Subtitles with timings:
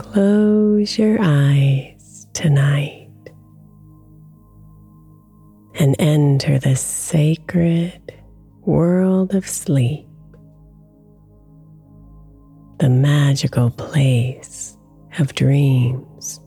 [0.00, 3.10] Close your eyes tonight
[5.74, 8.14] and enter the sacred
[8.62, 10.08] world of sleep,
[12.78, 14.74] the magical place
[15.18, 16.40] of dreams,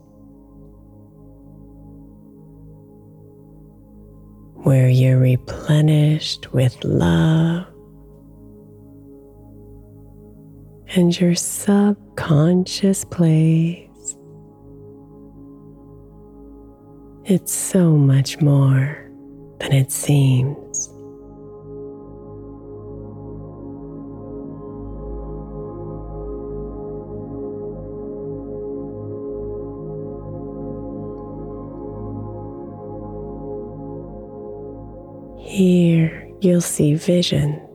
[4.63, 7.68] where you're replenished with love
[10.96, 14.16] and your subconscious place.
[17.26, 19.09] It's so much more
[19.59, 20.90] than it seems.
[35.40, 37.73] Here you'll see visions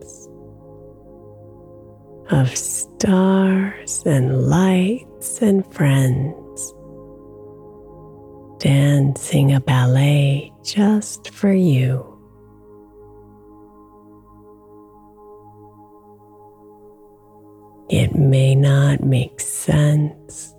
[2.29, 6.73] of stars and lights and friends
[8.59, 12.05] dancing a ballet just for you.
[17.89, 20.53] It may not make sense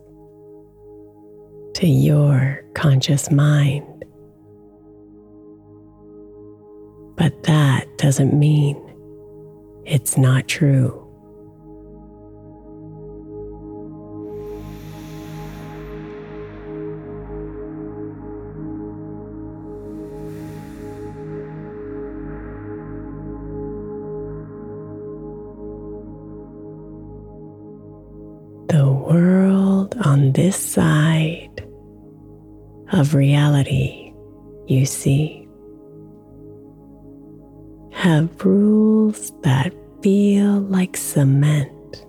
[1.74, 4.04] to your conscious mind,
[7.16, 8.76] but that doesn't mean
[9.84, 10.99] it's not true.
[28.70, 31.66] The world on this side
[32.92, 34.12] of reality
[34.68, 35.48] you see
[37.90, 42.06] have rules that feel like cement.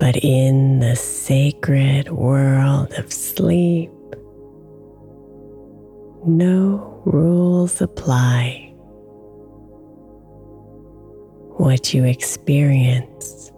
[0.00, 3.92] But in the sacred world of sleep,
[6.26, 8.67] no rules apply.
[11.58, 13.50] What you experience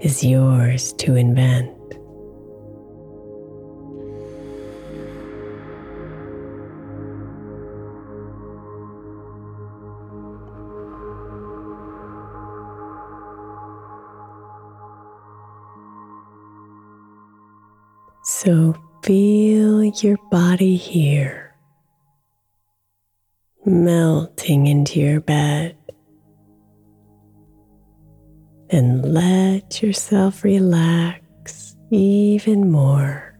[0.00, 1.72] is yours to invent.
[18.24, 21.54] So feel your body here,
[23.64, 25.78] melting into your bed.
[28.70, 33.38] And let yourself relax even more.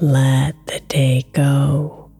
[0.00, 2.10] Let the day go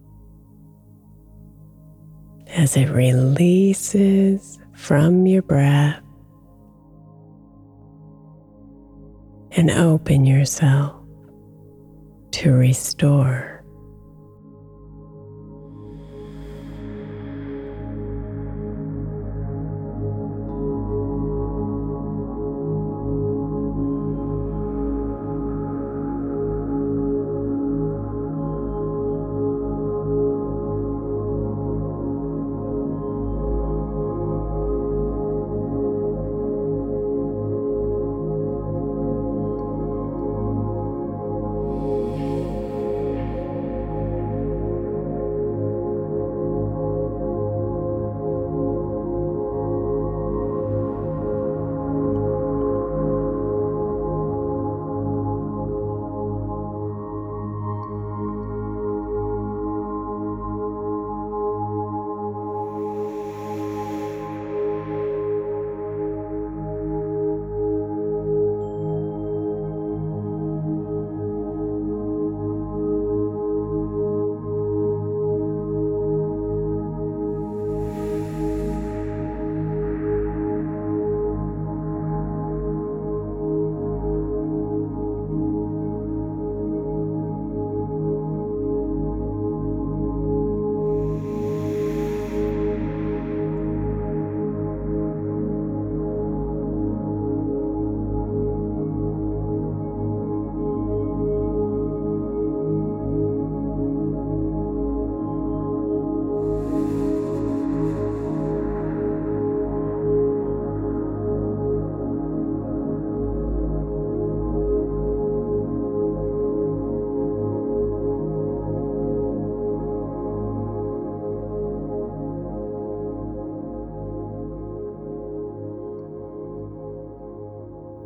[2.49, 6.01] as it releases from your breath
[9.53, 10.95] and open yourself
[12.33, 13.54] to restore.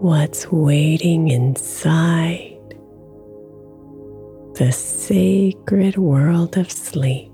[0.08, 2.56] What's waiting inside
[4.54, 7.30] the sacred world of sleep.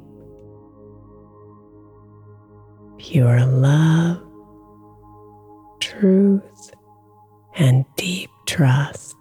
[2.98, 4.20] Pure love,
[5.78, 6.72] truth,
[7.54, 9.14] and deep trust.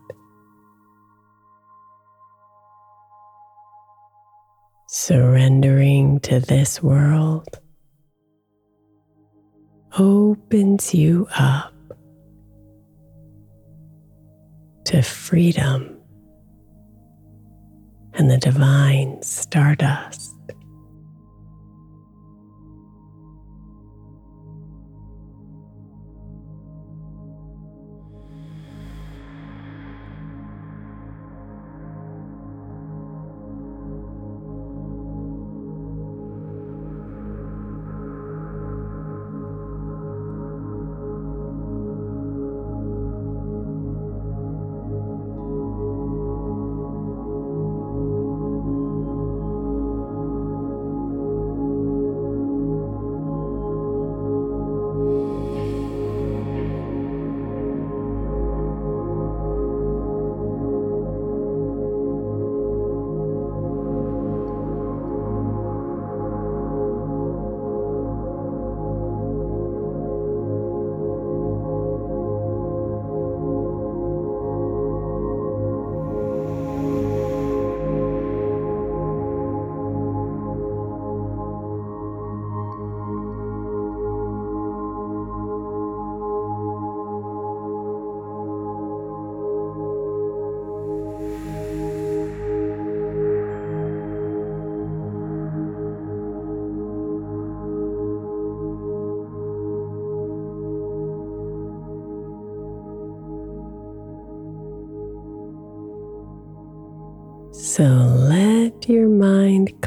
[4.87, 7.59] Surrendering to this world
[9.99, 11.72] opens you up
[14.85, 15.97] to freedom
[18.13, 20.32] and the divine stardust.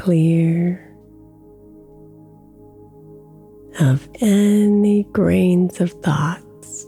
[0.07, 0.97] Clear
[3.81, 6.87] of any grains of thoughts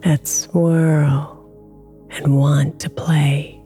[0.00, 1.38] that swirl
[2.10, 3.62] and want to play.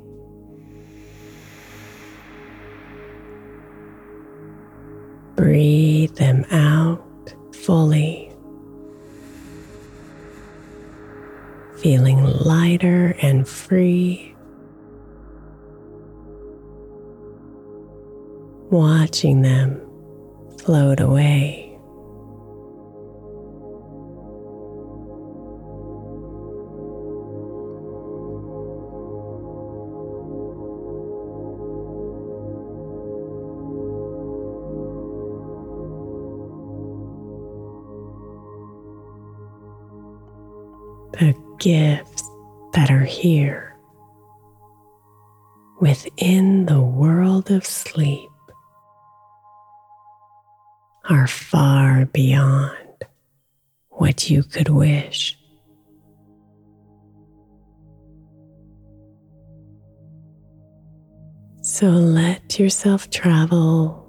[5.35, 8.31] Breathe them out fully
[11.79, 14.36] feeling lighter and free.
[18.77, 19.81] Watching them
[20.59, 21.63] float away.
[41.13, 42.23] the gifts
[42.75, 43.75] that are here
[45.81, 48.29] within the world of sleep
[51.09, 53.05] are far beyond
[53.91, 55.39] what you could wish.
[61.63, 64.03] So let yourself travel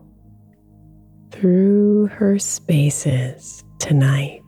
[1.32, 4.42] through her spaces tonight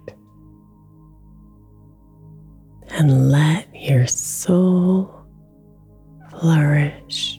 [2.92, 5.26] and let your soul
[6.30, 7.39] flourish.